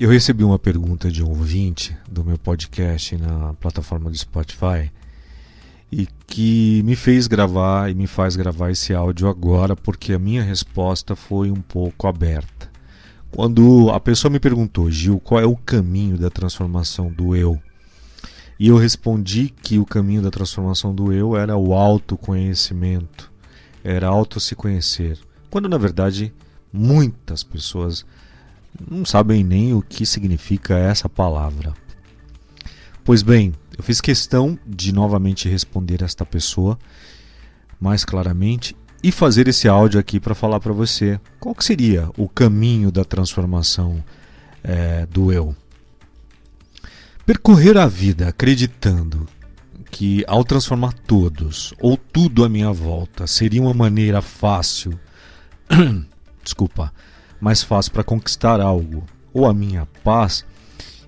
Eu 0.00 0.10
recebi 0.10 0.44
uma 0.44 0.60
pergunta 0.60 1.10
de 1.10 1.24
um 1.24 1.28
ouvinte 1.28 1.96
do 2.08 2.24
meu 2.24 2.38
podcast 2.38 3.16
na 3.16 3.52
plataforma 3.54 4.08
do 4.08 4.16
Spotify 4.16 4.92
e 5.90 6.06
que 6.24 6.84
me 6.84 6.94
fez 6.94 7.26
gravar 7.26 7.90
e 7.90 7.96
me 7.96 8.06
faz 8.06 8.36
gravar 8.36 8.70
esse 8.70 8.94
áudio 8.94 9.26
agora 9.26 9.74
porque 9.74 10.12
a 10.12 10.18
minha 10.18 10.40
resposta 10.40 11.16
foi 11.16 11.50
um 11.50 11.60
pouco 11.60 12.06
aberta. 12.06 12.70
Quando 13.32 13.90
a 13.90 13.98
pessoa 13.98 14.30
me 14.30 14.38
perguntou, 14.38 14.88
Gil, 14.88 15.18
qual 15.18 15.40
é 15.40 15.44
o 15.44 15.56
caminho 15.56 16.16
da 16.16 16.30
transformação 16.30 17.10
do 17.10 17.34
eu? 17.34 17.60
E 18.56 18.68
eu 18.68 18.76
respondi 18.76 19.48
que 19.48 19.80
o 19.80 19.84
caminho 19.84 20.22
da 20.22 20.30
transformação 20.30 20.94
do 20.94 21.12
eu 21.12 21.36
era 21.36 21.56
o 21.56 21.74
autoconhecimento, 21.74 23.32
era 23.82 24.06
auto 24.06 24.38
se 24.38 24.54
conhecer. 24.54 25.18
Quando 25.50 25.68
na 25.68 25.76
verdade 25.76 26.32
muitas 26.72 27.42
pessoas 27.42 28.06
não 28.90 29.04
sabem 29.04 29.42
nem 29.42 29.74
o 29.74 29.82
que 29.82 30.04
significa 30.06 30.76
essa 30.76 31.08
palavra. 31.08 31.74
Pois 33.04 33.22
bem, 33.22 33.54
eu 33.76 33.82
fiz 33.82 34.00
questão 34.00 34.58
de 34.66 34.92
novamente 34.92 35.48
responder 35.48 36.02
esta 36.02 36.26
pessoa 36.26 36.78
mais 37.80 38.04
claramente 38.04 38.76
e 39.02 39.12
fazer 39.12 39.48
esse 39.48 39.68
áudio 39.68 40.00
aqui 40.00 40.18
para 40.18 40.34
falar 40.34 40.60
para 40.60 40.72
você 40.72 41.20
qual 41.38 41.54
que 41.54 41.64
seria 41.64 42.10
o 42.16 42.28
caminho 42.28 42.90
da 42.90 43.04
transformação 43.04 44.02
é, 44.62 45.06
do 45.06 45.32
eu. 45.32 45.54
Percorrer 47.24 47.76
a 47.76 47.86
vida 47.86 48.28
acreditando 48.28 49.26
que 49.90 50.24
ao 50.26 50.44
transformar 50.44 50.92
todos 50.92 51.72
ou 51.80 51.96
tudo 51.96 52.44
à 52.44 52.48
minha 52.48 52.72
volta 52.72 53.26
seria 53.26 53.62
uma 53.62 53.74
maneira 53.74 54.20
fácil, 54.20 54.98
desculpa, 56.42 56.92
mais 57.40 57.62
fácil 57.62 57.92
para 57.92 58.04
conquistar 58.04 58.60
algo, 58.60 59.04
ou 59.32 59.46
a 59.46 59.54
minha 59.54 59.86
paz, 60.02 60.44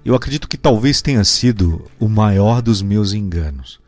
eu 0.04 0.14
acredito 0.14 0.48
que 0.48 0.56
talvez 0.56 1.02
tenha 1.02 1.24
sido 1.24 1.90
o 1.98 2.08
maior 2.08 2.62
dos 2.62 2.82
meus 2.82 3.12
enganos. 3.12 3.80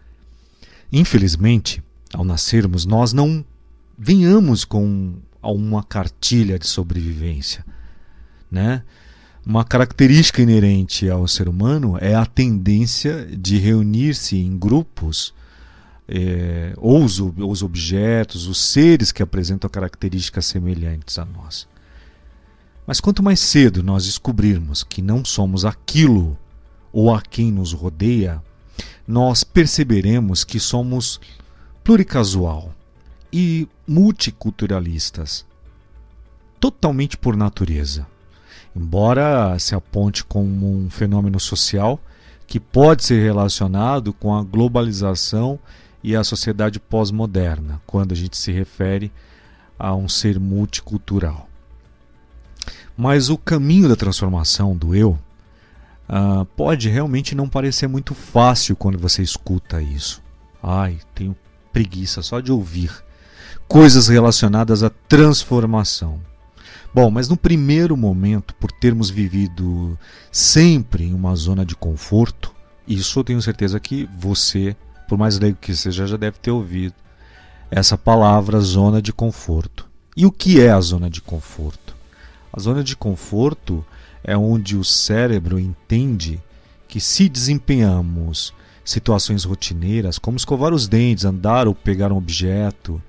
Infelizmente, 0.93 1.83
ao 2.13 2.25
nascermos, 2.25 2.85
nós 2.85 3.13
não 3.13 3.45
venhamos 3.99 4.65
com 4.65 5.15
uma 5.43 5.83
cartilha 5.83 6.59
de 6.59 6.67
sobrevivência, 6.67 7.65
né? 8.51 8.83
Uma 9.45 9.65
característica 9.65 10.41
inerente 10.41 11.11
ao 11.11 11.27
ser 11.27 11.49
humano 11.49 11.99
é 12.01 12.15
a 12.15 12.25
tendência 12.25 13.27
de 13.27 13.59
reunir-se 13.59 14.37
em 14.37 14.57
grupos, 14.57 15.35
é, 16.07 16.73
ou 16.77 17.03
os, 17.03 17.19
os 17.19 17.63
objetos, 17.63 18.47
os 18.47 18.59
seres 18.59 19.11
que 19.11 19.23
apresentam 19.23 19.69
características 19.69 20.47
semelhantes 20.47 21.19
a 21.19 21.25
nós. 21.25 21.67
Mas 22.87 23.01
quanto 23.01 23.23
mais 23.23 23.41
cedo 23.41 23.83
nós 23.83 24.05
descobrirmos 24.05 24.83
que 24.83 25.01
não 25.01 25.25
somos 25.25 25.65
aquilo 25.65 26.37
ou 26.93 27.15
a 27.15 27.23
quem 27.23 27.53
nos 27.53 27.73
rodeia, 27.73 28.43
nós 29.07 29.45
perceberemos 29.45 30.45
que 30.45 30.59
somos 30.59 31.21
pluricasual 31.83 32.73
e 33.33 33.69
multiculturalistas, 33.87 35.47
totalmente 36.61 37.17
por 37.17 37.37
natureza. 37.37 38.07
Embora 38.75 39.59
se 39.59 39.75
aponte 39.75 40.25
como 40.25 40.71
um 40.71 40.91
fenômeno 40.91 41.39
social 41.39 42.01
que 42.47 42.61
pode 42.61 43.05
ser 43.05 43.23
relacionado 43.23 44.13
com 44.13 44.35
a 44.35 44.43
globalização 44.43 45.59
e 46.03 46.17
a 46.17 46.25
sociedade 46.25 46.81
pós-moderna, 46.81 47.81
quando 47.87 48.13
a 48.13 48.17
gente 48.17 48.37
se 48.37 48.51
refere 48.51 49.13
a 49.79 49.95
um 49.95 50.09
ser 50.09 50.39
multicultural. 50.39 51.49
Mas 53.03 53.31
o 53.31 53.37
caminho 53.37 53.89
da 53.89 53.97
transformação 53.97 54.77
do 54.77 54.95
eu 54.95 55.19
uh, 56.09 56.45
pode 56.57 56.89
realmente 56.89 57.35
não 57.35 57.49
parecer 57.49 57.89
muito 57.89 58.15
fácil 58.15 58.77
quando 58.77 58.97
você 58.97 59.25
escuta 59.25 59.83
isso. 59.83 60.23
Ai, 60.63 61.01
tenho 61.13 61.35
preguiça 61.73 62.23
só 62.23 62.39
de 62.39 62.53
ouvir 62.53 62.93
coisas 63.67 64.07
relacionadas 64.07 64.85
à 64.85 64.89
transformação. 65.09 66.21
Bom, 66.95 67.11
mas 67.11 67.29
no 67.29 67.37
primeiro 67.37 67.97
momento, 67.97 68.55
por 68.55 68.71
termos 68.71 69.11
vivido 69.11 69.99
sempre 70.31 71.03
em 71.03 71.13
uma 71.13 71.35
zona 71.35 71.67
de 71.67 71.75
conforto, 71.75 72.55
isso 72.87 73.19
eu 73.19 73.25
tenho 73.25 73.43
certeza 73.43 73.81
que 73.81 74.09
você, 74.17 74.77
por 75.09 75.19
mais 75.19 75.41
leigo 75.41 75.59
que 75.61 75.75
seja, 75.75 76.07
já 76.07 76.17
deve 76.17 76.39
ter 76.39 76.53
ouvido 76.53 76.95
essa 77.69 77.99
palavra 77.99 78.61
zona 78.61 79.03
de 79.03 79.13
conforto. 79.13 79.91
E 80.17 80.25
o 80.25 80.31
que 80.31 80.61
é 80.61 80.71
a 80.71 80.81
zona 80.81 81.11
de 81.11 81.21
conforto? 81.21 81.82
A 82.53 82.61
zona 82.61 82.85
de 82.85 82.95
conforto 82.95 83.85
é 84.23 84.37
onde 84.37 84.77
o 84.77 84.85
cérebro 84.85 85.59
entende 85.59 86.41
que 86.87 87.01
se 87.01 87.29
desempenhamos 87.29 88.53
situações 88.85 89.45
rotineiras, 89.45 90.19
como 90.19 90.37
escovar 90.37 90.75
os 90.75 90.87
dentes, 90.87 91.25
andar 91.25 91.67
ou 91.67 91.75
pegar 91.75 92.13
um 92.13 92.17
objeto, 92.17 93.01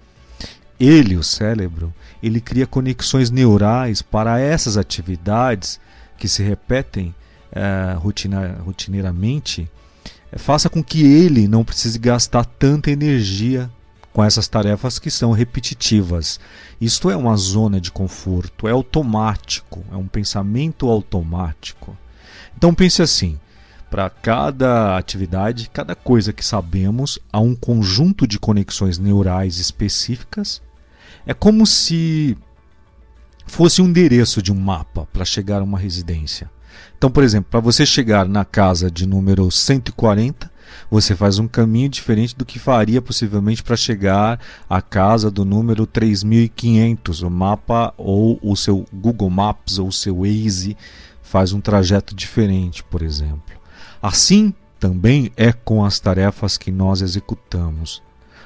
ele, 0.80 1.16
o 1.16 1.24
cérebro, 1.24 1.94
ele 2.22 2.40
cria 2.40 2.66
conexões 2.66 3.30
neurais 3.30 4.02
para 4.02 4.40
essas 4.40 4.78
atividades 4.78 5.80
que 6.18 6.28
se 6.28 6.42
repetem 6.42 7.14
é, 7.52 7.94
rotina, 7.98 8.60
rotineiramente, 8.66 9.70
é, 10.32 10.38
faça 10.38 10.70
com 10.70 10.84
que 10.84 11.04
ele 11.04 11.48
não 11.48 11.64
precise 11.64 12.00
gastar 12.00 12.46
tanta 12.46 12.90
energia 12.90 13.70
com 14.14 14.24
essas 14.24 14.48
tarefas 14.48 15.00
que 15.00 15.10
são 15.10 15.32
repetitivas. 15.32 16.40
Isto 16.80 17.10
é 17.10 17.18
uma 17.18 17.36
zona 17.36 17.82
de 17.82 17.92
conforto, 17.92 18.68
é 18.68 18.72
automático, 18.72 19.84
é 19.92 19.96
um 19.96 20.08
pensamento 20.08 20.88
automático. 20.88 21.98
Então 22.56 22.74
pense 22.74 23.02
assim: 23.02 23.40
para 23.90 24.10
cada 24.10 24.98
atividade, 24.98 25.70
cada 25.74 25.96
coisa 25.96 26.32
que 26.32 26.46
sabemos, 26.46 27.20
há 27.32 27.40
um 27.40 27.56
conjunto 27.56 28.28
de 28.28 28.40
conexões 28.40 28.98
neurais 29.00 29.58
específicas. 29.58 30.62
É 31.26 31.34
como 31.34 31.66
se 31.66 32.38
fosse 33.46 33.82
um 33.82 33.88
endereço 33.88 34.42
de 34.42 34.52
um 34.52 34.56
mapa 34.56 35.08
para 35.12 35.26
chegar 35.26 35.62
a 35.62 35.64
uma 35.64 35.80
residência. 35.80 36.50
Então, 36.98 37.12
por 37.12 37.24
exemplo, 37.24 37.50
para 37.52 37.60
você 37.60 37.86
chegar 37.86 38.28
na 38.28 38.46
casa 38.46 38.90
de 38.90 39.06
número 39.06 39.50
140, 39.52 40.52
você 40.90 41.16
faz 41.16 41.40
um 41.40 41.48
caminho 41.48 41.90
diferente 41.90 42.36
do 42.36 42.46
que 42.46 42.60
faria 42.60 43.02
possivelmente 43.02 43.64
para 43.64 43.76
chegar 43.76 44.40
à 44.70 44.82
casa 44.82 45.30
do 45.32 45.44
número 45.44 45.86
3500. 45.86 47.22
O 47.22 47.30
mapa 47.30 47.94
ou 47.98 48.40
o 48.42 48.56
seu 48.56 48.86
Google 48.94 49.30
Maps 49.30 49.80
ou 49.80 49.88
o 49.88 49.94
seu 49.94 50.22
Waze 50.22 50.78
faz 51.22 51.54
um 51.54 51.62
trajeto 51.62 52.14
diferente, 52.14 52.84
por 52.84 53.02
exemplo. 53.02 53.56
Assim 54.02 54.54
também 54.80 55.32
é 55.38 55.54
com 55.54 55.86
as 55.86 56.00
tarefas 56.00 56.58
que 56.58 56.72
nós 56.72 57.02
executamos. 57.02 58.02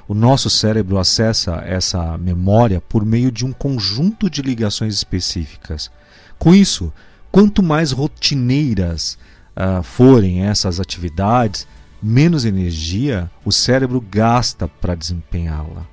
O 0.06 0.14
nosso 0.14 0.48
cérebro 0.48 0.96
acessa 0.96 1.56
essa 1.66 2.16
memória 2.16 2.80
por 2.80 3.04
meio 3.04 3.30
de 3.30 3.44
um 3.44 3.52
conjunto 3.52 4.30
de 4.30 4.40
ligações 4.40 4.94
específicas. 4.94 5.90
Com 6.38 6.54
isso, 6.54 6.90
quanto 7.30 7.62
mais 7.62 7.92
rotineiras 7.92 9.18
uh, 9.54 9.82
forem 9.82 10.44
essas 10.44 10.80
atividades, 10.80 11.66
menos 12.02 12.44
energia 12.44 13.30
o 13.44 13.52
cérebro 13.52 14.00
gasta 14.00 14.68
para 14.68 14.94
desempenhá-la. 14.94 15.86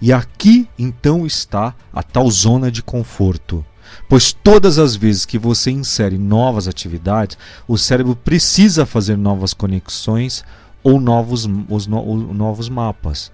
E 0.00 0.12
aqui 0.12 0.68
então 0.78 1.26
está 1.26 1.74
a 1.92 2.02
tal 2.02 2.30
zona 2.30 2.70
de 2.70 2.82
conforto. 2.82 3.64
Pois 4.08 4.32
todas 4.32 4.78
as 4.78 4.94
vezes 4.94 5.24
que 5.24 5.38
você 5.38 5.70
insere 5.70 6.18
novas 6.18 6.68
atividades, 6.68 7.38
o 7.66 7.78
cérebro 7.78 8.14
precisa 8.14 8.84
fazer 8.84 9.16
novas 9.16 9.54
conexões 9.54 10.44
ou 10.82 11.00
novos, 11.00 11.48
os 11.68 11.86
no, 11.86 12.32
novos 12.32 12.68
mapas. 12.68 13.32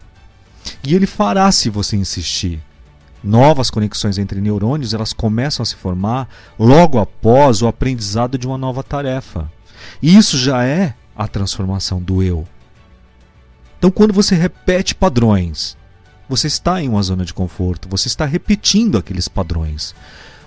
E 0.84 0.94
ele 0.94 1.06
fará 1.06 1.50
se 1.50 1.68
você 1.68 1.96
insistir. 1.96 2.62
Novas 3.22 3.70
conexões 3.70 4.18
entre 4.18 4.40
neurônios 4.40 4.94
elas 4.94 5.12
começam 5.12 5.62
a 5.62 5.66
se 5.66 5.76
formar 5.76 6.28
logo 6.58 6.98
após 6.98 7.62
o 7.62 7.68
aprendizado 7.68 8.36
de 8.36 8.46
uma 8.46 8.58
nova 8.58 8.82
tarefa. 8.82 9.50
E 10.00 10.16
isso 10.16 10.36
já 10.38 10.64
é 10.64 10.94
a 11.16 11.28
transformação 11.28 12.00
do 12.00 12.22
eu. 12.22 12.46
Então, 13.78 13.90
quando 13.90 14.12
você 14.12 14.34
repete 14.34 14.94
padrões, 14.94 15.76
você 16.28 16.46
está 16.46 16.80
em 16.80 16.88
uma 16.88 17.02
zona 17.02 17.24
de 17.24 17.34
conforto, 17.34 17.88
você 17.88 18.08
está 18.08 18.24
repetindo 18.24 18.96
aqueles 18.96 19.28
padrões. 19.28 19.94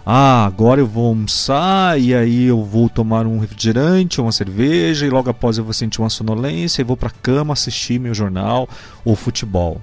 Ah, 0.05 0.45
agora 0.45 0.79
eu 0.79 0.85
vou 0.85 1.07
almoçar 1.07 1.99
e 1.99 2.13
aí 2.13 2.43
eu 2.45 2.63
vou 2.63 2.87
tomar 2.87 3.25
um 3.25 3.39
refrigerante 3.39 4.21
uma 4.21 4.31
cerveja 4.31 5.05
e 5.05 5.09
logo 5.09 5.31
após 5.31 5.57
eu 5.57 5.63
vou 5.63 5.73
sentir 5.73 5.99
uma 5.99 6.11
sonolência 6.11 6.81
e 6.81 6.85
vou 6.85 6.95
para 6.95 7.09
a 7.09 7.11
cama 7.11 7.53
assistir 7.53 7.99
meu 7.99 8.13
jornal 8.13 8.69
ou 9.03 9.15
futebol. 9.15 9.81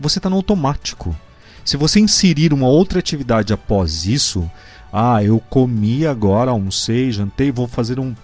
Você 0.00 0.18
está 0.18 0.30
no 0.30 0.36
automático. 0.36 1.14
Se 1.64 1.76
você 1.76 2.00
inserir 2.00 2.54
uma 2.54 2.66
outra 2.66 2.98
atividade 2.98 3.52
após 3.52 4.06
isso, 4.06 4.50
ah, 4.90 5.22
eu 5.22 5.38
comi 5.38 6.06
agora, 6.06 6.50
almocei, 6.50 7.12
jantei, 7.12 7.52
vou 7.52 7.68
fazer 7.68 8.00
um 8.00 8.14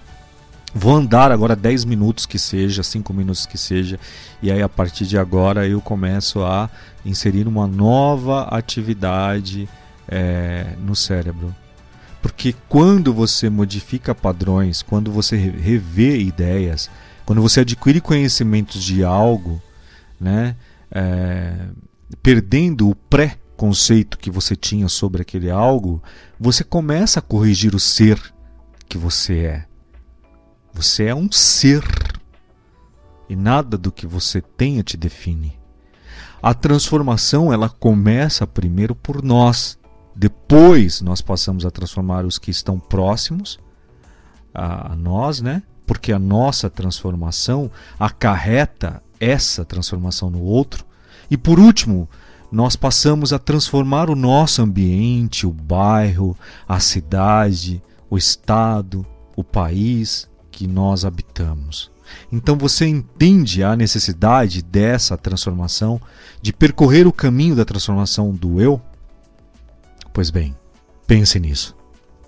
Vou 0.74 0.96
andar 0.96 1.30
agora 1.30 1.54
10 1.54 1.84
minutos 1.84 2.26
que 2.26 2.36
seja, 2.36 2.82
5 2.82 3.14
minutos 3.14 3.46
que 3.46 3.56
seja, 3.56 3.98
e 4.42 4.50
aí 4.50 4.60
a 4.60 4.68
partir 4.68 5.06
de 5.06 5.16
agora 5.16 5.68
eu 5.68 5.80
começo 5.80 6.42
a 6.42 6.68
inserir 7.04 7.46
uma 7.46 7.68
nova 7.68 8.42
atividade 8.42 9.68
é, 10.08 10.74
no 10.80 10.96
cérebro. 10.96 11.54
Porque 12.20 12.56
quando 12.68 13.14
você 13.14 13.48
modifica 13.48 14.14
padrões, 14.16 14.82
quando 14.82 15.12
você 15.12 15.36
revê 15.36 16.18
ideias, 16.18 16.90
quando 17.24 17.40
você 17.40 17.60
adquire 17.60 18.00
conhecimentos 18.00 18.82
de 18.82 19.04
algo, 19.04 19.62
né, 20.20 20.56
é, 20.90 21.54
perdendo 22.20 22.88
o 22.90 22.96
pré-conceito 22.96 24.18
que 24.18 24.30
você 24.30 24.56
tinha 24.56 24.88
sobre 24.88 25.22
aquele 25.22 25.50
algo, 25.50 26.02
você 26.40 26.64
começa 26.64 27.20
a 27.20 27.22
corrigir 27.22 27.76
o 27.76 27.80
ser 27.80 28.20
que 28.88 28.98
você 28.98 29.38
é. 29.38 29.73
Você 30.74 31.04
é 31.04 31.14
um 31.14 31.30
ser 31.30 31.84
e 33.28 33.36
nada 33.36 33.78
do 33.78 33.92
que 33.92 34.06
você 34.06 34.40
tenha 34.40 34.82
te 34.82 34.96
define. 34.96 35.56
A 36.42 36.52
transformação 36.52 37.52
ela 37.52 37.68
começa 37.68 38.46
primeiro 38.46 38.94
por 38.94 39.22
nós, 39.22 39.78
depois 40.14 41.00
nós 41.00 41.20
passamos 41.20 41.64
a 41.64 41.70
transformar 41.70 42.24
os 42.26 42.38
que 42.38 42.50
estão 42.50 42.78
próximos 42.78 43.58
a 44.52 44.94
nós, 44.96 45.40
né? 45.40 45.62
Porque 45.86 46.12
a 46.12 46.18
nossa 46.18 46.68
transformação 46.68 47.70
acarreta 47.98 49.02
essa 49.18 49.64
transformação 49.64 50.28
no 50.28 50.42
outro. 50.42 50.84
E 51.30 51.36
por 51.36 51.58
último, 51.58 52.08
nós 52.50 52.76
passamos 52.76 53.32
a 53.32 53.38
transformar 53.38 54.10
o 54.10 54.14
nosso 54.14 54.62
ambiente, 54.62 55.46
o 55.46 55.52
bairro, 55.52 56.36
a 56.68 56.78
cidade, 56.78 57.82
o 58.08 58.16
estado, 58.16 59.04
o 59.36 59.42
país 59.42 60.28
que 60.54 60.68
nós 60.68 61.04
habitamos. 61.04 61.90
Então 62.30 62.56
você 62.56 62.86
entende 62.86 63.64
a 63.64 63.74
necessidade 63.74 64.62
dessa 64.62 65.16
transformação, 65.18 66.00
de 66.40 66.52
percorrer 66.52 67.06
o 67.06 67.12
caminho 67.12 67.56
da 67.56 67.64
transformação 67.64 68.32
do 68.32 68.60
eu? 68.60 68.80
Pois 70.12 70.30
bem, 70.30 70.54
pense 71.06 71.40
nisso. 71.40 71.74